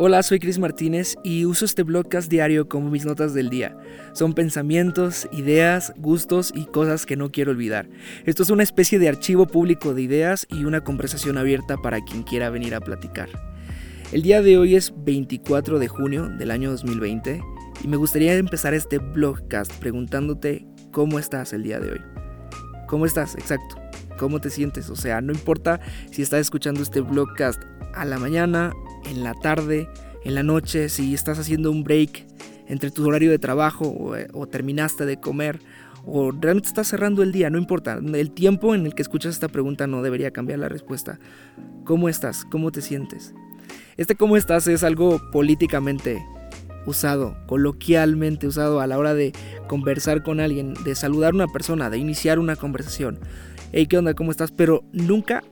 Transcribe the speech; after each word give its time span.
Hola, 0.00 0.22
soy 0.22 0.38
Chris 0.38 0.60
Martínez 0.60 1.16
y 1.24 1.44
uso 1.44 1.64
este 1.64 1.82
blogcast 1.82 2.30
diario 2.30 2.68
como 2.68 2.88
mis 2.88 3.04
notas 3.04 3.34
del 3.34 3.50
día. 3.50 3.76
Son 4.12 4.32
pensamientos, 4.32 5.28
ideas, 5.32 5.92
gustos 5.96 6.52
y 6.54 6.66
cosas 6.66 7.04
que 7.04 7.16
no 7.16 7.32
quiero 7.32 7.50
olvidar. 7.50 7.88
Esto 8.24 8.44
es 8.44 8.50
una 8.50 8.62
especie 8.62 9.00
de 9.00 9.08
archivo 9.08 9.48
público 9.48 9.94
de 9.94 10.02
ideas 10.02 10.46
y 10.50 10.62
una 10.62 10.84
conversación 10.84 11.36
abierta 11.36 11.78
para 11.78 12.00
quien 12.00 12.22
quiera 12.22 12.48
venir 12.48 12.76
a 12.76 12.80
platicar. 12.80 13.28
El 14.12 14.22
día 14.22 14.40
de 14.40 14.56
hoy 14.56 14.76
es 14.76 14.92
24 15.04 15.80
de 15.80 15.88
junio 15.88 16.28
del 16.28 16.52
año 16.52 16.70
2020 16.70 17.42
y 17.82 17.88
me 17.88 17.96
gustaría 17.96 18.34
empezar 18.34 18.74
este 18.74 18.98
blogcast 18.98 19.72
preguntándote 19.80 20.64
cómo 20.92 21.18
estás 21.18 21.52
el 21.52 21.64
día 21.64 21.80
de 21.80 21.90
hoy. 21.90 22.00
¿Cómo 22.86 23.04
estás? 23.04 23.34
Exacto. 23.34 23.74
¿Cómo 24.16 24.40
te 24.40 24.50
sientes? 24.50 24.90
O 24.90 24.96
sea, 24.96 25.20
no 25.20 25.32
importa 25.32 25.80
si 26.12 26.22
estás 26.22 26.42
escuchando 26.42 26.82
este 26.82 27.00
blogcast 27.00 27.60
a 27.94 28.04
la 28.04 28.20
mañana, 28.20 28.72
en 29.08 29.24
la 29.24 29.34
tarde, 29.34 29.88
en 30.24 30.34
la 30.34 30.42
noche, 30.42 30.88
si 30.88 31.14
estás 31.14 31.38
haciendo 31.38 31.70
un 31.70 31.84
break 31.84 32.26
entre 32.66 32.90
tu 32.90 33.06
horario 33.06 33.30
de 33.30 33.38
trabajo 33.38 34.16
o, 34.32 34.46
terminaste 34.46 35.06
de 35.06 35.18
comer 35.18 35.60
o 36.04 36.30
realmente 36.30 36.68
estás 36.68 36.88
cerrando 36.88 37.22
el 37.22 37.32
día, 37.32 37.50
no 37.50 37.58
importa. 37.58 37.98
El 37.98 38.30
tiempo 38.30 38.74
en 38.74 38.86
el 38.86 38.94
que 38.94 39.02
escuchas 39.02 39.34
esta 39.34 39.48
pregunta 39.48 39.86
no 39.86 40.02
debería 40.02 40.30
cambiar 40.30 40.58
la 40.58 40.68
respuesta. 40.68 41.18
¿Cómo 41.84 42.08
estás? 42.08 42.44
¿Cómo 42.44 42.70
te 42.70 42.82
sientes? 42.82 43.34
Este 43.96 44.14
cómo 44.14 44.36
estás 44.36 44.68
es 44.68 44.84
algo 44.84 45.20
políticamente 45.32 46.24
usado, 46.86 47.36
coloquialmente 47.46 48.46
usado 48.46 48.80
a 48.80 48.86
la 48.86 48.96
hora 48.96 49.12
de 49.14 49.32
conversar 49.66 50.22
con 50.22 50.40
alguien, 50.40 50.74
de 50.84 50.94
saludar 50.94 51.32
a 51.32 51.36
una 51.36 51.48
persona, 51.48 51.90
de 51.90 51.98
iniciar 51.98 52.38
una 52.38 52.56
conversación. 52.56 53.18
Hey, 53.72 53.86
¿qué 53.86 53.98
onda? 53.98 54.14
¿Cómo 54.14 54.30
estás? 54.30 54.52
Pero 54.52 54.84
nunca 54.92 55.42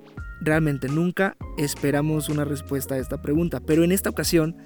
realmente 0.40 0.88
nunca 0.88 1.36
esperamos 1.56 2.28
una 2.28 2.44
respuesta 2.44 2.94
a 2.94 2.98
esta 2.98 3.22
pregunta, 3.22 3.60
pero 3.60 3.84
en 3.84 3.92
esta 3.92 4.10
ocasión 4.10 4.56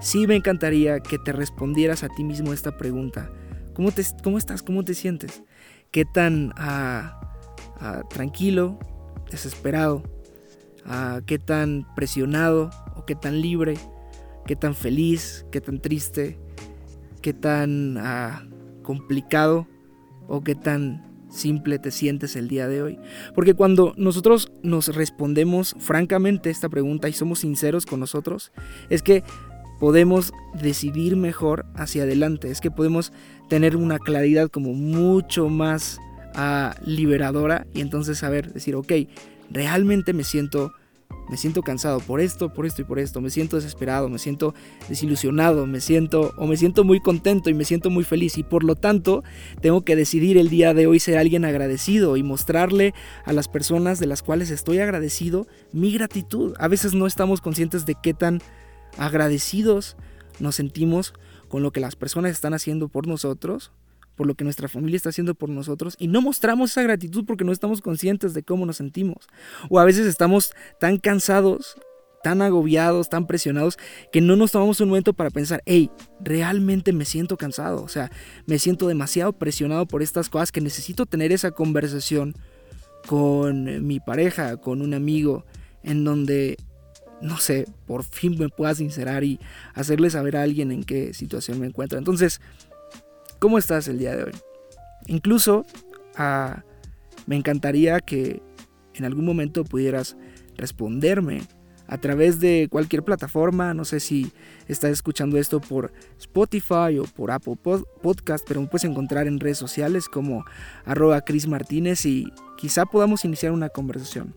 sí 0.00 0.26
me 0.26 0.36
encantaría 0.36 1.00
que 1.00 1.18
te 1.18 1.32
respondieras 1.32 2.02
a 2.02 2.08
ti 2.08 2.24
mismo 2.24 2.52
esta 2.52 2.76
pregunta. 2.76 3.30
¿Cómo, 3.74 3.92
te, 3.92 4.02
cómo 4.22 4.38
estás? 4.38 4.62
¿Cómo 4.62 4.84
te 4.84 4.94
sientes? 4.94 5.42
¿Qué 5.90 6.04
tan 6.04 6.52
ah, 6.56 7.20
ah, 7.80 8.02
tranquilo, 8.08 8.78
desesperado? 9.30 10.02
Ah, 10.84 11.20
¿Qué 11.26 11.38
tan 11.38 11.86
presionado 11.94 12.70
o 12.96 13.04
qué 13.04 13.14
tan 13.14 13.40
libre? 13.40 13.74
¿Qué 14.46 14.56
tan 14.56 14.74
feliz? 14.74 15.46
¿Qué 15.52 15.60
tan 15.60 15.80
triste? 15.80 16.38
¿Qué 17.22 17.32
tan 17.32 17.98
complicado? 18.82 19.68
¿O 20.26 20.42
qué 20.42 20.54
tan 20.54 21.07
simple 21.30 21.78
te 21.78 21.90
sientes 21.90 22.36
el 22.36 22.48
día 22.48 22.68
de 22.68 22.82
hoy? 22.82 22.98
Porque 23.34 23.54
cuando 23.54 23.94
nosotros 23.96 24.52
nos 24.62 24.94
respondemos 24.94 25.74
francamente 25.78 26.50
esta 26.50 26.68
pregunta 26.68 27.08
y 27.08 27.12
somos 27.12 27.40
sinceros 27.40 27.86
con 27.86 28.00
nosotros, 28.00 28.52
es 28.90 29.02
que 29.02 29.24
podemos 29.78 30.32
decidir 30.60 31.16
mejor 31.16 31.66
hacia 31.74 32.02
adelante, 32.02 32.50
es 32.50 32.60
que 32.60 32.70
podemos 32.70 33.12
tener 33.48 33.76
una 33.76 33.98
claridad 33.98 34.48
como 34.48 34.72
mucho 34.72 35.48
más 35.48 35.98
ah, 36.34 36.74
liberadora 36.84 37.66
y 37.74 37.80
entonces 37.80 38.18
saber 38.18 38.52
decir, 38.52 38.74
ok, 38.74 38.92
realmente 39.50 40.12
me 40.12 40.24
siento 40.24 40.72
me 41.28 41.36
siento 41.36 41.62
cansado 41.62 42.00
por 42.00 42.20
esto, 42.20 42.52
por 42.52 42.66
esto 42.66 42.82
y 42.82 42.84
por 42.84 42.98
esto, 42.98 43.20
me 43.20 43.30
siento 43.30 43.56
desesperado, 43.56 44.08
me 44.08 44.18
siento 44.18 44.54
desilusionado, 44.88 45.66
me 45.66 45.80
siento 45.80 46.32
o 46.36 46.46
me 46.46 46.56
siento 46.56 46.84
muy 46.84 47.00
contento 47.00 47.50
y 47.50 47.54
me 47.54 47.64
siento 47.64 47.90
muy 47.90 48.04
feliz 48.04 48.38
y 48.38 48.42
por 48.42 48.64
lo 48.64 48.76
tanto 48.76 49.22
tengo 49.60 49.84
que 49.84 49.96
decidir 49.96 50.38
el 50.38 50.48
día 50.48 50.74
de 50.74 50.86
hoy 50.86 51.00
ser 51.00 51.18
alguien 51.18 51.44
agradecido 51.44 52.16
y 52.16 52.22
mostrarle 52.22 52.94
a 53.24 53.32
las 53.32 53.48
personas 53.48 53.98
de 54.00 54.06
las 54.06 54.22
cuales 54.22 54.50
estoy 54.50 54.78
agradecido 54.78 55.46
mi 55.72 55.92
gratitud. 55.92 56.54
A 56.58 56.68
veces 56.68 56.94
no 56.94 57.06
estamos 57.06 57.40
conscientes 57.40 57.86
de 57.86 57.96
qué 58.02 58.14
tan 58.14 58.40
agradecidos 58.96 59.96
nos 60.40 60.56
sentimos 60.56 61.14
con 61.48 61.62
lo 61.62 61.72
que 61.72 61.80
las 61.80 61.96
personas 61.96 62.32
están 62.32 62.54
haciendo 62.54 62.88
por 62.88 63.06
nosotros 63.06 63.72
por 64.18 64.26
lo 64.26 64.34
que 64.34 64.42
nuestra 64.42 64.68
familia 64.68 64.96
está 64.96 65.10
haciendo 65.10 65.36
por 65.36 65.48
nosotros 65.48 65.94
y 65.96 66.08
no 66.08 66.20
mostramos 66.20 66.72
esa 66.72 66.82
gratitud 66.82 67.24
porque 67.24 67.44
no 67.44 67.52
estamos 67.52 67.80
conscientes 67.80 68.34
de 68.34 68.42
cómo 68.42 68.66
nos 68.66 68.76
sentimos. 68.76 69.28
O 69.70 69.78
a 69.78 69.84
veces 69.84 70.08
estamos 70.08 70.52
tan 70.80 70.98
cansados, 70.98 71.76
tan 72.24 72.42
agobiados, 72.42 73.08
tan 73.08 73.28
presionados, 73.28 73.78
que 74.10 74.20
no 74.20 74.34
nos 74.34 74.50
tomamos 74.50 74.80
un 74.80 74.88
momento 74.88 75.12
para 75.12 75.30
pensar, 75.30 75.62
hey, 75.66 75.88
realmente 76.20 76.92
me 76.92 77.04
siento 77.04 77.36
cansado, 77.36 77.80
o 77.80 77.88
sea, 77.88 78.10
me 78.44 78.58
siento 78.58 78.88
demasiado 78.88 79.32
presionado 79.34 79.86
por 79.86 80.02
estas 80.02 80.28
cosas 80.28 80.50
que 80.50 80.60
necesito 80.60 81.06
tener 81.06 81.30
esa 81.30 81.52
conversación 81.52 82.34
con 83.06 83.86
mi 83.86 84.00
pareja, 84.00 84.56
con 84.56 84.82
un 84.82 84.94
amigo, 84.94 85.46
en 85.84 86.02
donde, 86.02 86.56
no 87.22 87.38
sé, 87.38 87.68
por 87.86 88.02
fin 88.02 88.36
me 88.36 88.48
pueda 88.48 88.74
sincerar 88.74 89.22
y 89.22 89.38
hacerle 89.74 90.10
saber 90.10 90.36
a 90.36 90.42
alguien 90.42 90.72
en 90.72 90.82
qué 90.82 91.14
situación 91.14 91.60
me 91.60 91.68
encuentro. 91.68 91.98
Entonces, 91.98 92.40
¿Cómo 93.38 93.56
estás 93.56 93.86
el 93.86 93.98
día 93.98 94.16
de 94.16 94.24
hoy? 94.24 94.32
Incluso 95.06 95.64
ah, 96.16 96.64
me 97.26 97.36
encantaría 97.36 98.00
que 98.00 98.42
en 98.94 99.04
algún 99.04 99.24
momento 99.24 99.62
pudieras 99.64 100.16
responderme 100.56 101.42
a 101.86 101.98
través 101.98 102.40
de 102.40 102.66
cualquier 102.68 103.04
plataforma. 103.04 103.74
No 103.74 103.84
sé 103.84 104.00
si 104.00 104.32
estás 104.66 104.90
escuchando 104.90 105.38
esto 105.38 105.60
por 105.60 105.92
Spotify 106.18 106.98
o 107.00 107.04
por 107.04 107.30
Apple 107.30 107.56
Podcast, 108.02 108.44
pero 108.46 108.60
me 108.60 108.66
puedes 108.66 108.84
encontrar 108.84 109.28
en 109.28 109.38
redes 109.38 109.58
sociales 109.58 110.08
como 110.08 110.44
arroba 110.84 111.20
Chris 111.20 111.46
Martínez 111.46 112.06
y 112.06 112.32
quizá 112.56 112.86
podamos 112.86 113.24
iniciar 113.24 113.52
una 113.52 113.68
conversación. 113.68 114.34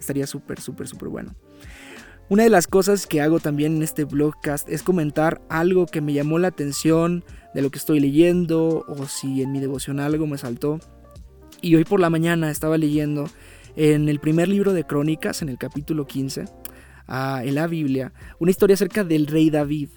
Estaría 0.00 0.26
súper, 0.26 0.60
súper, 0.60 0.88
súper 0.88 1.08
bueno. 1.08 1.36
Una 2.28 2.44
de 2.44 2.50
las 2.50 2.66
cosas 2.66 3.06
que 3.06 3.20
hago 3.20 3.40
también 3.40 3.76
en 3.76 3.82
este 3.82 4.04
blogcast 4.04 4.68
es 4.68 4.82
comentar 4.82 5.42
algo 5.50 5.86
que 5.86 6.00
me 6.00 6.12
llamó 6.12 6.38
la 6.38 6.48
atención 6.48 7.24
de 7.54 7.62
lo 7.62 7.70
que 7.70 7.78
estoy 7.78 8.00
leyendo 8.00 8.84
o 8.88 9.06
si 9.06 9.42
en 9.42 9.52
mi 9.52 9.60
devoción 9.60 10.00
algo 10.00 10.26
me 10.26 10.38
saltó. 10.38 10.78
Y 11.60 11.74
hoy 11.74 11.84
por 11.84 12.00
la 12.00 12.10
mañana 12.10 12.50
estaba 12.50 12.78
leyendo 12.78 13.28
en 13.76 14.08
el 14.08 14.18
primer 14.18 14.48
libro 14.48 14.72
de 14.72 14.84
Crónicas, 14.84 15.42
en 15.42 15.48
el 15.48 15.58
capítulo 15.58 16.06
15, 16.06 16.46
ah, 17.06 17.42
en 17.44 17.54
la 17.54 17.66
Biblia, 17.66 18.12
una 18.38 18.50
historia 18.50 18.74
acerca 18.74 19.04
del 19.04 19.26
rey 19.26 19.50
David. 19.50 19.90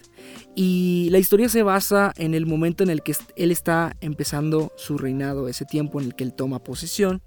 Y 0.54 1.08
la 1.10 1.18
historia 1.18 1.48
se 1.48 1.62
basa 1.62 2.12
en 2.16 2.34
el 2.34 2.44
momento 2.44 2.82
en 2.84 2.90
el 2.90 3.02
que 3.02 3.14
él 3.36 3.50
está 3.50 3.96
empezando 4.00 4.72
su 4.76 4.98
reinado, 4.98 5.48
ese 5.48 5.64
tiempo 5.64 6.00
en 6.00 6.06
el 6.06 6.14
que 6.14 6.24
él 6.24 6.34
toma 6.34 6.62
posesión 6.62 7.22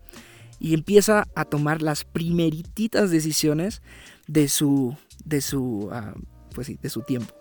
y 0.60 0.74
empieza 0.74 1.28
a 1.36 1.46
tomar 1.46 1.82
las 1.82 2.04
primerititas 2.04 3.12
decisiones 3.12 3.82
de 4.28 4.50
su, 4.50 4.96
de 5.26 5.42
su, 5.42 5.90
ah, 5.92 6.14
pues 6.54 6.68
sí, 6.68 6.78
de 6.82 6.90
su 6.90 7.02
tiempo. 7.02 7.34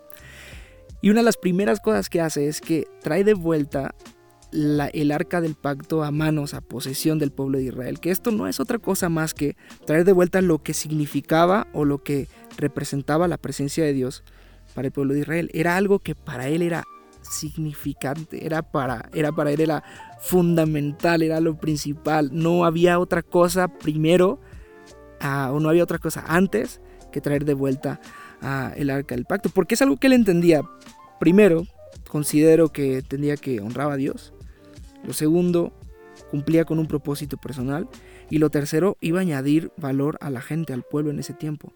Y 1.01 1.09
una 1.09 1.21
de 1.21 1.25
las 1.25 1.37
primeras 1.37 1.79
cosas 1.79 2.09
que 2.09 2.21
hace 2.21 2.47
es 2.47 2.61
que 2.61 2.87
trae 3.01 3.23
de 3.23 3.33
vuelta 3.33 3.95
el 4.51 5.11
arca 5.11 5.41
del 5.41 5.55
pacto 5.55 6.03
a 6.03 6.11
manos, 6.11 6.53
a 6.53 6.61
posesión 6.61 7.19
del 7.19 7.31
pueblo 7.31 7.57
de 7.57 7.65
Israel. 7.65 7.99
Que 7.99 8.11
esto 8.11 8.31
no 8.31 8.47
es 8.47 8.59
otra 8.59 8.79
cosa 8.79 9.07
más 9.07 9.33
que 9.33 9.55
traer 9.85 10.05
de 10.05 10.11
vuelta 10.11 10.41
lo 10.41 10.61
que 10.61 10.73
significaba 10.73 11.67
o 11.73 11.85
lo 11.85 12.03
que 12.03 12.27
representaba 12.57 13.27
la 13.27 13.37
presencia 13.37 13.83
de 13.83 13.93
Dios 13.93 14.23
para 14.73 14.87
el 14.87 14.91
pueblo 14.91 15.13
de 15.13 15.21
Israel. 15.21 15.49
Era 15.53 15.77
algo 15.77 15.99
que 15.99 16.15
para 16.15 16.47
él 16.47 16.61
era 16.61 16.83
significante, 17.21 18.45
era 18.45 18.61
para, 18.61 19.09
era 19.13 19.31
para 19.31 19.51
él 19.51 19.61
era 19.61 19.83
fundamental, 20.19 21.21
era 21.21 21.39
lo 21.39 21.57
principal. 21.57 22.29
No 22.33 22.65
había 22.65 22.99
otra 22.99 23.21
cosa 23.21 23.67
primero 23.67 24.39
ah, 25.19 25.51
o 25.53 25.59
no 25.59 25.69
había 25.69 25.83
otra 25.83 25.99
cosa 25.99 26.23
antes 26.27 26.81
que 27.11 27.21
traer 27.21 27.45
de 27.45 27.53
vuelta 27.53 27.99
el 28.75 28.89
arca 28.89 29.15
del 29.15 29.25
pacto, 29.25 29.49
porque 29.49 29.75
es 29.75 29.81
algo 29.81 29.97
que 29.97 30.07
él 30.07 30.13
entendía. 30.13 30.61
Primero, 31.19 31.65
considero 32.07 32.69
que 32.69 32.99
entendía 32.99 33.35
que 33.35 33.59
honraba 33.59 33.93
a 33.93 33.97
Dios. 33.97 34.33
Lo 35.05 35.13
segundo, 35.13 35.73
cumplía 36.31 36.65
con 36.65 36.79
un 36.79 36.87
propósito 36.87 37.37
personal. 37.37 37.87
Y 38.29 38.37
lo 38.37 38.49
tercero, 38.49 38.95
iba 39.01 39.19
a 39.19 39.21
añadir 39.21 39.71
valor 39.77 40.17
a 40.21 40.29
la 40.29 40.41
gente, 40.41 40.71
al 40.71 40.83
pueblo 40.83 41.11
en 41.11 41.19
ese 41.19 41.33
tiempo. 41.33 41.73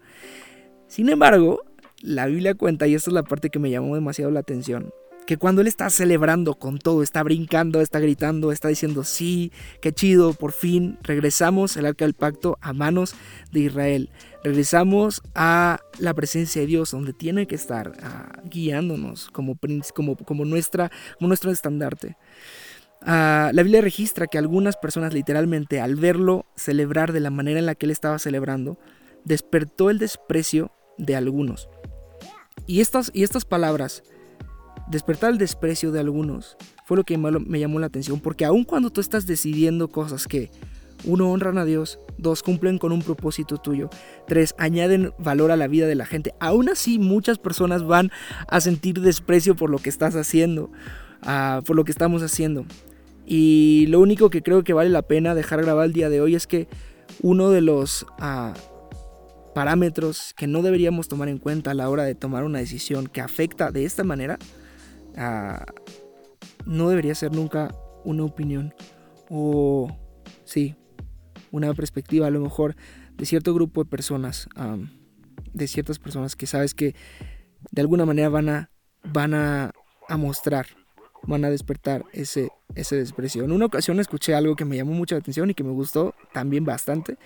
Sin 0.86 1.08
embargo, 1.08 1.62
la 2.00 2.26
Biblia 2.26 2.54
cuenta, 2.54 2.86
y 2.86 2.94
esta 2.94 3.10
es 3.10 3.14
la 3.14 3.24
parte 3.24 3.50
que 3.50 3.58
me 3.58 3.70
llamó 3.70 3.94
demasiado 3.94 4.30
la 4.30 4.40
atención, 4.40 4.92
que 5.26 5.38
cuando 5.38 5.62
él 5.62 5.66
está 5.66 5.88
celebrando 5.90 6.54
con 6.54 6.78
todo, 6.78 7.02
está 7.02 7.22
brincando, 7.22 7.80
está 7.80 7.98
gritando, 7.98 8.52
está 8.52 8.68
diciendo, 8.68 9.04
sí, 9.04 9.52
qué 9.80 9.92
chido, 9.92 10.34
por 10.34 10.52
fin 10.52 10.98
regresamos 11.02 11.76
el 11.76 11.86
arca 11.86 12.04
del 12.04 12.14
pacto 12.14 12.58
a 12.60 12.72
manos 12.72 13.14
de 13.50 13.60
Israel. 13.60 14.10
Regresamos 14.42 15.22
a 15.34 15.80
la 15.98 16.12
presencia 16.12 16.60
de 16.60 16.66
Dios, 16.66 16.90
donde 16.90 17.14
tiene 17.14 17.46
que 17.46 17.54
estar 17.54 17.92
ah, 18.02 18.40
guiándonos 18.44 19.30
como, 19.30 19.56
nuestra, 20.44 20.90
como 21.18 21.28
nuestro 21.28 21.50
estandarte. 21.50 22.16
Ah, 23.00 23.50
la 23.54 23.62
Biblia 23.62 23.80
registra 23.80 24.26
que 24.26 24.38
algunas 24.38 24.76
personas 24.76 25.14
literalmente 25.14 25.80
al 25.80 25.96
verlo 25.96 26.46
celebrar 26.56 27.12
de 27.12 27.20
la 27.20 27.30
manera 27.30 27.58
en 27.58 27.66
la 27.66 27.74
que 27.74 27.86
él 27.86 27.92
estaba 27.92 28.18
celebrando, 28.18 28.78
despertó 29.24 29.88
el 29.88 29.98
desprecio 29.98 30.70
de 30.98 31.16
algunos. 31.16 31.68
Y 32.66 32.80
estas, 32.80 33.10
y 33.14 33.24
estas 33.24 33.44
palabras 33.44 34.02
despertar 34.88 35.30
el 35.30 35.38
desprecio 35.38 35.92
de 35.92 36.00
algunos 36.00 36.56
fue 36.84 36.96
lo 36.96 37.04
que 37.04 37.16
me 37.16 37.58
llamó 37.58 37.80
la 37.80 37.86
atención, 37.86 38.20
porque 38.20 38.44
aun 38.44 38.64
cuando 38.64 38.90
tú 38.90 39.00
estás 39.00 39.26
decidiendo 39.26 39.88
cosas 39.88 40.26
que 40.26 40.50
uno, 41.06 41.30
honran 41.30 41.58
a 41.58 41.64
Dios. 41.64 41.98
Dos, 42.16 42.42
cumplen 42.42 42.78
con 42.78 42.92
un 42.92 43.02
propósito 43.02 43.58
tuyo. 43.58 43.90
Tres, 44.26 44.54
añaden 44.58 45.12
valor 45.18 45.50
a 45.50 45.56
la 45.56 45.68
vida 45.68 45.86
de 45.86 45.94
la 45.94 46.06
gente. 46.06 46.34
Aún 46.40 46.68
así, 46.68 46.98
muchas 46.98 47.38
personas 47.38 47.84
van 47.84 48.10
a 48.48 48.60
sentir 48.60 49.00
desprecio 49.00 49.54
por 49.54 49.70
lo 49.70 49.78
que 49.78 49.90
estás 49.90 50.16
haciendo, 50.16 50.70
ah, 51.22 51.62
por 51.66 51.76
lo 51.76 51.84
que 51.84 51.92
estamos 51.92 52.22
haciendo. 52.22 52.64
Y 53.26 53.86
lo 53.88 54.00
único 54.00 54.30
que 54.30 54.42
creo 54.42 54.64
que 54.64 54.72
vale 54.72 54.90
la 54.90 55.02
pena 55.02 55.34
dejar 55.34 55.62
grabado 55.62 55.84
el 55.84 55.92
día 55.92 56.08
de 56.08 56.20
hoy 56.20 56.34
es 56.34 56.46
que 56.46 56.68
uno 57.20 57.50
de 57.50 57.60
los 57.60 58.06
ah, 58.18 58.54
parámetros 59.54 60.34
que 60.36 60.46
no 60.46 60.62
deberíamos 60.62 61.08
tomar 61.08 61.28
en 61.28 61.38
cuenta 61.38 61.72
a 61.72 61.74
la 61.74 61.88
hora 61.88 62.04
de 62.04 62.14
tomar 62.14 62.44
una 62.44 62.58
decisión 62.58 63.06
que 63.06 63.20
afecta 63.20 63.70
de 63.70 63.84
esta 63.84 64.04
manera, 64.04 64.38
no 65.16 66.88
debería 66.88 67.14
ser 67.14 67.32
nunca 67.32 67.74
una 68.04 68.24
opinión 68.24 68.74
o, 69.30 69.88
sí, 70.44 70.76
una 71.50 71.72
perspectiva 71.74 72.26
a 72.26 72.30
lo 72.30 72.40
mejor 72.40 72.76
de 73.16 73.26
cierto 73.26 73.54
grupo 73.54 73.84
de 73.84 73.90
personas, 73.90 74.48
de 75.52 75.68
ciertas 75.68 75.98
personas 75.98 76.36
que 76.36 76.46
sabes 76.46 76.74
que 76.74 76.94
de 77.70 77.80
alguna 77.80 78.04
manera 78.04 78.28
van 78.28 78.48
a, 78.48 78.70
van 79.04 79.34
a, 79.34 79.72
mostrar, 80.18 80.66
van 81.22 81.44
a 81.44 81.50
despertar 81.50 82.04
ese, 82.12 82.50
ese 82.74 82.96
desprecio. 82.96 83.44
En 83.44 83.52
una 83.52 83.66
ocasión 83.66 84.00
escuché 84.00 84.34
algo 84.34 84.56
que 84.56 84.64
me 84.64 84.76
llamó 84.76 84.92
mucha 84.92 85.16
atención 85.16 85.50
y 85.50 85.54
que 85.54 85.64
me 85.64 85.70
gustó 85.70 86.14
también 86.32 86.64
bastante, 86.64 87.16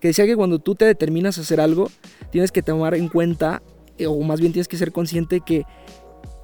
que 0.00 0.08
decía 0.08 0.26
que 0.26 0.36
cuando 0.36 0.58
tú 0.58 0.74
te 0.74 0.84
determinas 0.84 1.38
a 1.38 1.42
hacer 1.42 1.60
algo, 1.60 1.90
tienes 2.30 2.52
que 2.52 2.62
tomar 2.62 2.94
en 2.94 3.08
cuenta, 3.08 3.62
eh, 3.98 4.06
o 4.06 4.18
más 4.20 4.40
bien 4.40 4.52
tienes 4.52 4.68
que 4.68 4.76
ser 4.76 4.92
consciente 4.92 5.40
que 5.40 5.64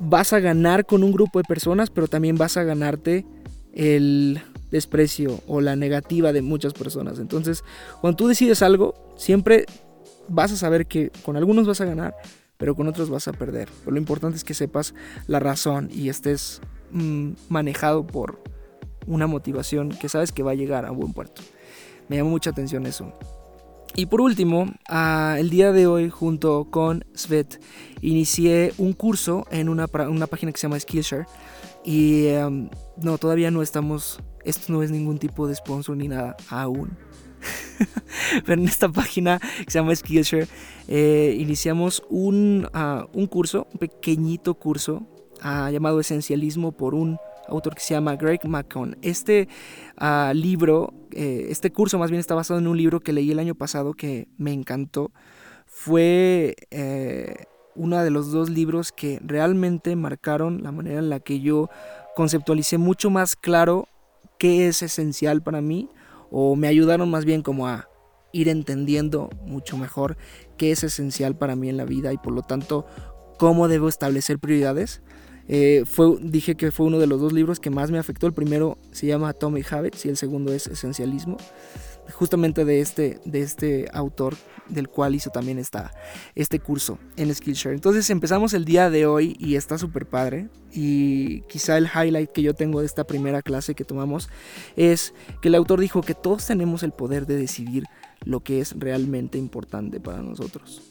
vas 0.01 0.33
a 0.33 0.41
ganar 0.41 0.87
con 0.87 1.05
un 1.05 1.13
grupo 1.13 1.39
de 1.39 1.45
personas, 1.45 1.91
pero 1.91 2.09
también 2.09 2.37
vas 2.37 2.57
a 2.57 2.65
ganarte 2.65 3.25
el, 3.73 4.41
desprecio 4.71 5.41
o 5.47 5.61
la 5.61 5.77
negativa 5.77 6.33
de 6.33 6.43
muchas 6.43 6.73
personas. 6.73 7.19
Entonces, 7.19 7.65
cuando 8.01 8.17
tú 8.17 8.29
decides 8.29 8.63
algo, 8.63 8.95
siempre 9.17 9.67
vas 10.29 10.53
a 10.53 10.57
saber 10.57 10.87
que 10.87 11.11
con 11.25 11.37
algunos 11.37 11.67
vas 11.67 11.81
a 11.81 11.85
ganar, 11.85 12.15
pero 12.57 12.75
con 12.75 12.89
otros 12.89 13.11
vas 13.11 13.29
a 13.29 13.33
perder. 13.33 13.69
Pero 13.81 13.93
lo 13.93 13.99
importante 13.99 14.37
es 14.37 14.45
que 14.45 14.55
sepas 14.55 14.95
la 15.27 15.41
razón 15.41 15.89
y 15.93 16.09
estés 16.09 16.61
mm, 16.93 17.33
manejado 17.49 18.07
por 18.07 18.43
una 19.07 19.27
motivación 19.27 19.91
que 19.91 20.09
sabes 20.09 20.31
que 20.33 20.43
va 20.43 20.53
a 20.53 20.55
llegar 20.55 20.85
a 20.85 20.91
buen 20.91 21.13
puerto. 21.13 21.43
Me 22.09 22.17
llamó 22.17 22.31
mucha 22.31 22.51
atención 22.51 22.87
eso. 22.87 23.13
Y 23.97 24.07
por 24.07 24.21
último, 24.21 24.67
el 24.89 25.51
día 25.51 25.73
de 25.73 25.87
hoy 25.87 26.11
junto 26.11 26.69
con 26.71 27.05
Svet 27.15 27.61
inicié 28.01 28.73
un 28.79 28.93
curso 28.93 29.47
en 29.51 29.69
una, 29.69 29.87
una 30.09 30.27
página 30.27 30.53
que 30.53 30.59
se 30.59 30.67
llama 30.67 30.81
Skillshare 30.81 31.27
y 31.85 32.27
em, 32.29 32.71
no, 32.97 33.19
todavía 33.19 33.51
no 33.51 33.63
estamos 33.63 34.21
esto 34.45 34.73
no 34.73 34.83
es 34.83 34.91
ningún 34.91 35.19
tipo 35.19 35.47
de 35.47 35.55
sponsor 35.55 35.97
ni 35.97 36.09
nada, 36.09 36.37
aún. 36.49 36.97
Pero 38.45 38.61
en 38.61 38.69
esta 38.69 38.89
página 38.89 39.39
que 39.39 39.71
se 39.71 39.79
llama 39.79 39.95
Skillshare, 39.95 40.49
eh, 40.89 41.37
iniciamos 41.39 42.03
un, 42.09 42.69
ah, 42.73 43.07
un, 43.13 43.27
curso, 43.27 43.67
un 43.73 43.79
pequeñito 43.79 44.55
curso 44.55 45.07
ah, 45.41 45.71
llamado 45.71 46.01
Esencialismo 46.01 46.73
por 46.73 46.95
un 46.95 47.19
autor 47.51 47.75
que 47.75 47.81
se 47.81 47.95
llama 47.95 48.17
Greg 48.17 48.47
McCon. 48.47 48.97
Este 49.03 49.49
ah, 49.97 50.33
libro, 50.35 50.95
eh, 51.11 51.47
este 51.51 51.71
curso 51.71 51.99
más 51.99 52.11
bien 52.11 52.21
está 52.21 52.35
basado 52.35 52.59
en 52.61 52.67
un 52.67 52.77
libro 52.77 53.01
que 53.01 53.13
leí 53.13 53.31
el 53.31 53.39
año 53.39 53.55
pasado 53.55 53.93
que 53.93 54.29
me 54.39 54.53
encantó. 54.53 55.13
Fue 55.67 56.57
eh, 56.71 57.45
uno 57.75 58.03
de 58.03 58.11
los 58.11 58.31
dos 58.33 58.51
libros 58.51 58.93
que 58.93 59.21
realmente 59.25 59.95
marcaron 59.97 60.63
la 60.63 60.73
manera 60.73 60.99
en 60.99 61.11
la 61.11 61.21
que 61.21 61.41
yo 61.41 61.69
conceptualicé 62.17 62.79
mucho 62.79 63.11
más 63.11 63.37
claro 63.37 63.89
qué 64.39 64.67
es 64.67 64.83
esencial 64.83 65.43
para 65.43 65.61
mí 65.61 65.89
o 66.31 66.57
me 66.57 66.69
ayudaron 66.69 67.11
más 67.11 67.25
bien 67.25 67.43
como 67.43 67.67
a 67.67 67.89
ir 68.33 68.49
entendiendo 68.49 69.31
mucho 69.45 69.77
mejor 69.77 70.17
qué 70.57 70.71
es 70.71 70.85
esencial 70.85 71.37
para 71.37 71.57
mí 71.57 71.69
en 71.69 71.77
la 71.77 71.85
vida 71.85 72.13
y 72.13 72.19
por 72.19 72.33
lo 72.33 72.43
tanto 72.43 72.87
cómo 73.39 73.69
debo 73.69 73.89
establecer 73.89 74.39
prioridades. 74.39 75.03
Eh, 75.53 75.83
fue, 75.85 76.17
dije 76.23 76.55
que 76.55 76.71
fue 76.71 76.87
uno 76.87 77.01
de 77.01 77.09
los 77.09 77.21
dos 77.21 77.33
libros 77.33 77.59
que 77.59 77.71
más 77.71 77.91
me 77.91 77.99
afectó. 77.99 78.29
El 78.29 78.33
primero 78.33 78.79
se 78.93 79.07
llama 79.07 79.31
Atomic 79.31 79.73
Habits 79.73 80.07
y 80.07 80.09
el 80.09 80.17
segundo 80.17 80.53
es 80.53 80.69
Esencialismo 80.69 81.39
justamente 82.13 82.65
de 82.65 82.81
este, 82.81 83.21
de 83.25 83.41
este 83.41 83.89
autor 83.93 84.37
del 84.69 84.89
cual 84.89 85.15
hizo 85.15 85.31
también 85.31 85.59
esta, 85.59 85.93
este 86.35 86.61
curso 86.61 86.99
en 87.17 87.35
Skillshare. 87.35 87.75
Entonces 87.75 88.09
empezamos 88.11 88.55
el 88.55 88.65
día 88.65 88.91
de 88.91 89.07
hoy 89.07 89.37
y 89.39 89.57
está 89.57 89.79
súper 89.79 90.07
padre. 90.07 90.49
Y 90.73 91.43
quizá 91.43 91.77
el 91.77 91.87
highlight 91.87 92.31
que 92.31 92.43
yo 92.43 92.55
tengo 92.55 92.81
de 92.81 92.87
esta 92.87 93.05
primera 93.05 93.43
clase 93.43 93.75
que 93.75 93.85
tomamos 93.85 94.29
es 94.77 95.15
que 95.41 95.49
el 95.49 95.55
autor 95.55 95.81
dijo 95.81 96.03
que 96.03 96.15
todos 96.15 96.47
tenemos 96.47 96.83
el 96.83 96.93
poder 96.93 97.27
de 97.27 97.37
decidir 97.37 97.85
lo 98.25 98.41
que 98.41 98.61
es 98.61 98.79
realmente 98.79 99.39
importante 99.39 99.99
para 100.01 100.23
nosotros. 100.23 100.83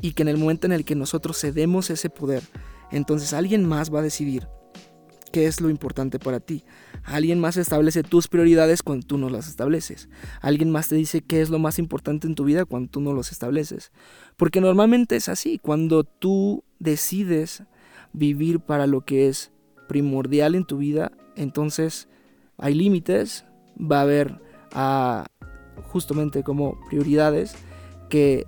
Y 0.00 0.12
que 0.12 0.22
en 0.22 0.28
el 0.28 0.38
momento 0.38 0.66
en 0.66 0.72
el 0.72 0.84
que 0.84 0.94
nosotros 0.94 1.40
cedemos 1.40 1.90
ese 1.90 2.10
poder, 2.10 2.44
entonces 2.90 3.32
alguien 3.32 3.66
más 3.66 3.92
va 3.92 4.00
a 4.00 4.02
decidir 4.02 4.48
qué 5.32 5.46
es 5.46 5.60
lo 5.60 5.70
importante 5.70 6.18
para 6.18 6.40
ti. 6.40 6.64
Alguien 7.04 7.40
más 7.40 7.56
establece 7.56 8.02
tus 8.02 8.28
prioridades 8.28 8.82
cuando 8.82 9.06
tú 9.06 9.18
no 9.18 9.30
las 9.30 9.48
estableces. 9.48 10.08
Alguien 10.40 10.70
más 10.70 10.88
te 10.88 10.96
dice 10.96 11.22
qué 11.22 11.40
es 11.40 11.50
lo 11.50 11.58
más 11.58 11.78
importante 11.78 12.26
en 12.26 12.34
tu 12.34 12.44
vida 12.44 12.64
cuando 12.64 12.90
tú 12.90 13.00
no 13.00 13.12
los 13.12 13.30
estableces. 13.30 13.92
Porque 14.36 14.60
normalmente 14.60 15.16
es 15.16 15.28
así. 15.28 15.58
Cuando 15.58 16.04
tú 16.04 16.64
decides 16.78 17.62
vivir 18.12 18.60
para 18.60 18.86
lo 18.86 19.02
que 19.02 19.28
es 19.28 19.52
primordial 19.86 20.54
en 20.54 20.64
tu 20.64 20.78
vida, 20.78 21.12
entonces 21.36 22.08
hay 22.56 22.74
límites, 22.74 23.44
va 23.80 23.98
a 23.98 24.02
haber 24.02 24.40
ah, 24.72 25.26
justamente 25.84 26.42
como 26.42 26.78
prioridades 26.88 27.54
que 28.08 28.46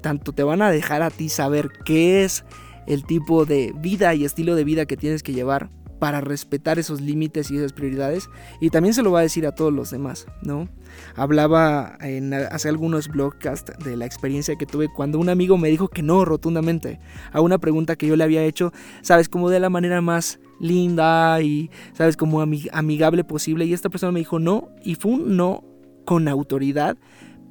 tanto 0.00 0.32
te 0.32 0.42
van 0.42 0.60
a 0.60 0.70
dejar 0.70 1.02
a 1.02 1.10
ti 1.10 1.28
saber 1.28 1.70
qué 1.84 2.24
es 2.24 2.44
el 2.86 3.04
tipo 3.04 3.44
de 3.44 3.72
vida 3.76 4.14
y 4.14 4.24
estilo 4.24 4.54
de 4.54 4.64
vida 4.64 4.86
que 4.86 4.96
tienes 4.96 5.22
que 5.22 5.32
llevar 5.32 5.70
para 6.02 6.20
respetar 6.20 6.80
esos 6.80 7.00
límites 7.00 7.52
y 7.52 7.56
esas 7.56 7.72
prioridades. 7.72 8.28
Y 8.60 8.70
también 8.70 8.92
se 8.92 9.04
lo 9.04 9.12
va 9.12 9.20
a 9.20 9.22
decir 9.22 9.46
a 9.46 9.54
todos 9.54 9.72
los 9.72 9.92
demás, 9.92 10.26
¿no? 10.42 10.68
Hablaba 11.14 11.96
en, 12.00 12.34
hace 12.34 12.68
algunos 12.68 13.06
blogcasts 13.06 13.72
de 13.84 13.96
la 13.96 14.04
experiencia 14.04 14.56
que 14.56 14.66
tuve 14.66 14.88
cuando 14.88 15.20
un 15.20 15.28
amigo 15.28 15.56
me 15.58 15.68
dijo 15.68 15.86
que 15.86 16.02
no 16.02 16.24
rotundamente 16.24 16.98
a 17.30 17.40
una 17.40 17.58
pregunta 17.58 17.94
que 17.94 18.08
yo 18.08 18.16
le 18.16 18.24
había 18.24 18.42
hecho, 18.42 18.72
sabes, 19.02 19.28
como 19.28 19.48
de 19.48 19.60
la 19.60 19.70
manera 19.70 20.00
más 20.00 20.40
linda 20.58 21.40
y 21.40 21.70
sabes, 21.92 22.16
como 22.16 22.40
amigable 22.40 23.22
posible. 23.22 23.64
Y 23.64 23.72
esta 23.72 23.88
persona 23.88 24.10
me 24.10 24.18
dijo 24.18 24.40
no 24.40 24.70
y 24.82 24.96
fue 24.96 25.12
un 25.12 25.36
no 25.36 25.62
con 26.04 26.26
autoridad, 26.26 26.96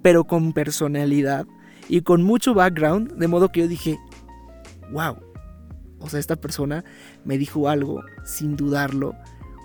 pero 0.01 0.25
con 0.25 0.51
personalidad 0.51 1.48
y 1.88 2.01
con 2.01 2.22
mucho 2.22 2.54
background, 2.54 3.13
de 3.13 3.30
modo 3.30 3.50
que 3.50 3.62
yo 3.62 3.69
dije, 3.69 3.98
wow, 4.92 5.18
o 6.00 6.10
sea, 6.10 6.20
esta 6.20 6.36
persona 6.36 6.83
me 7.24 7.38
dijo 7.38 7.69
algo 7.69 8.04
sin 8.24 8.56
dudarlo, 8.56 9.16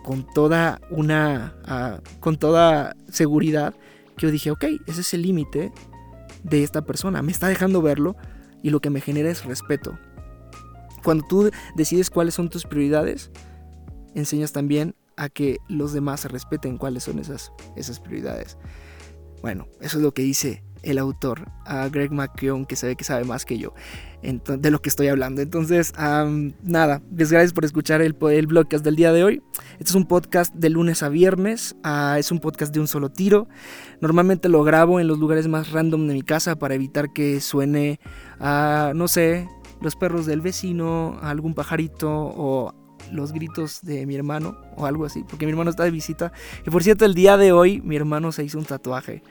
con 0.04 0.24
toda 0.34 0.80
una, 0.90 1.56
ah, 1.64 2.00
con 2.20 2.36
toda 2.36 2.94
seguridad, 3.10 3.74
que 4.16 4.26
yo 4.26 4.30
dije, 4.30 4.50
ok, 4.50 4.64
ese 4.86 5.00
es 5.00 5.14
el 5.14 5.22
límite 5.22 5.72
de 6.44 6.62
esta 6.62 6.84
persona, 6.84 7.22
me 7.22 7.32
está 7.32 7.48
dejando 7.48 7.82
verlo 7.82 8.16
y 8.62 8.70
lo 8.70 8.80
que 8.80 8.90
me 8.90 9.00
genera 9.00 9.30
es 9.30 9.44
respeto. 9.44 9.98
Cuando 11.02 11.26
tú 11.26 11.50
decides 11.74 12.10
cuáles 12.10 12.34
son 12.34 12.48
tus 12.50 12.64
prioridades, 12.64 13.30
enseñas 14.14 14.52
también 14.52 14.94
a 15.16 15.28
que 15.28 15.58
los 15.68 15.92
demás 15.92 16.24
respeten 16.30 16.78
cuáles 16.78 17.04
son 17.04 17.18
esas, 17.18 17.52
esas 17.74 18.00
prioridades. 18.00 18.58
Bueno, 19.42 19.66
eso 19.80 19.98
es 19.98 20.02
lo 20.02 20.12
que 20.12 20.22
dice 20.22 20.62
el 20.86 20.98
autor, 20.98 21.50
a 21.64 21.88
Greg 21.88 22.12
McKeown, 22.12 22.64
que 22.64 22.76
se 22.76 22.86
ve 22.86 22.96
que 22.96 23.04
sabe 23.04 23.24
más 23.24 23.44
que 23.44 23.58
yo 23.58 23.74
de 24.32 24.70
lo 24.70 24.80
que 24.80 24.88
estoy 24.88 25.08
hablando. 25.08 25.40
Entonces, 25.42 25.92
nada, 26.62 27.02
les 27.14 27.30
gracias 27.30 27.52
por 27.52 27.64
escuchar 27.64 28.00
el, 28.00 28.16
el 28.30 28.48
podcast 28.48 28.84
del 28.84 28.96
día 28.96 29.12
de 29.12 29.24
hoy. 29.24 29.42
Este 29.78 29.90
es 29.90 29.94
un 29.94 30.06
podcast 30.06 30.54
de 30.54 30.70
lunes 30.70 31.02
a 31.02 31.08
viernes, 31.08 31.76
ah, 31.84 32.16
es 32.18 32.32
un 32.32 32.40
podcast 32.40 32.72
de 32.74 32.80
un 32.80 32.88
solo 32.88 33.10
tiro. 33.10 33.48
Normalmente 34.00 34.48
lo 34.48 34.64
grabo 34.64 35.00
en 35.00 35.06
los 35.06 35.18
lugares 35.18 35.48
más 35.48 35.70
random 35.70 36.08
de 36.08 36.14
mi 36.14 36.22
casa 36.22 36.56
para 36.56 36.74
evitar 36.74 37.12
que 37.12 37.40
suene, 37.40 38.00
a, 38.40 38.92
no 38.94 39.06
sé, 39.06 39.48
los 39.80 39.94
perros 39.94 40.26
del 40.26 40.40
vecino, 40.40 41.18
algún 41.22 41.54
pajarito 41.54 42.10
o 42.10 42.74
los 43.12 43.32
gritos 43.32 43.82
de 43.82 44.04
mi 44.06 44.16
hermano 44.16 44.56
o 44.76 44.86
algo 44.86 45.04
así, 45.04 45.24
porque 45.28 45.46
mi 45.46 45.52
hermano 45.52 45.70
está 45.70 45.84
de 45.84 45.90
visita. 45.90 46.32
Y 46.66 46.70
por 46.70 46.82
cierto, 46.82 47.04
el 47.04 47.14
día 47.14 47.36
de 47.36 47.52
hoy 47.52 47.80
mi 47.82 47.94
hermano 47.94 48.32
se 48.32 48.42
hizo 48.42 48.58
un 48.58 48.64
tatuaje. 48.64 49.22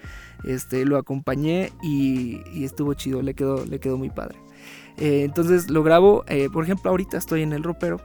Este, 0.44 0.86
lo 0.86 0.98
acompañé 0.98 1.72
y, 1.82 2.64
estuvo 2.64 2.94
chido, 2.94 3.22
le 3.22 3.34
quedó, 3.34 3.66
le 3.66 3.80
quedó 3.80 3.98
muy 3.98 4.10
padre. 4.10 4.38
Eh, 4.98 5.24
entonces 5.24 5.70
lo 5.70 5.84
grabo, 5.84 6.24
eh, 6.28 6.50
por 6.52 6.64
ejemplo, 6.64 6.90
ahorita 6.90 7.18
estoy 7.18 7.42
en 7.42 7.54
el 7.54 7.64
ropero. 7.64 8.02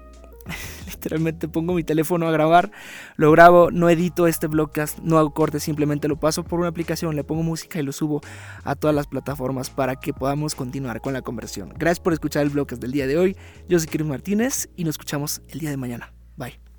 Literalmente 0.87 1.49
pongo 1.49 1.75
mi 1.75 1.85
teléfono 1.85 2.27
a 2.27 2.31
grabar, 2.31 2.71
lo 3.17 3.31
grabo, 3.31 3.71
no 3.71 3.89
edito 3.89 4.27
este 4.27 4.47
vlogcast, 4.47 4.99
no 5.01 5.19
hago 5.19 5.33
cortes, 5.33 5.63
simplemente 5.63 6.09
lo 6.09 6.19
paso 6.19 6.45
por 6.45 6.59
una 6.61 6.69
aplicación, 6.69 7.15
le 7.15 7.25
pongo 7.25 7.43
música 7.43 7.79
y 7.79 7.83
lo 7.83 7.93
subo 7.93 8.21
a 8.65 8.75
todas 8.75 8.95
las 8.95 9.07
plataformas 9.07 9.71
para 9.71 9.97
que 9.97 10.13
podamos 10.13 10.55
continuar 10.55 11.01
con 11.01 11.13
la 11.13 11.23
conversión. 11.23 11.73
Gracias 11.77 12.01
por 12.01 12.13
escuchar 12.13 12.43
el 12.43 12.51
vlogcast 12.51 12.83
del 12.83 12.93
día 12.93 13.07
de 13.07 13.19
hoy. 13.19 13.37
Yo 13.69 13.79
soy 13.79 13.89
Chris 13.89 14.07
Martínez 14.07 14.69
y 14.77 14.85
nos 14.85 14.95
escuchamos 14.95 15.43
el 15.49 15.61
día 15.61 15.71
de 15.71 15.77
mañana. 15.77 16.13
Bye. 16.37 16.70